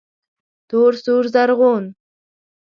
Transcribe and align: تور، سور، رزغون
تور، 0.69 0.91
سور، 1.03 1.23
رزغون 1.33 1.83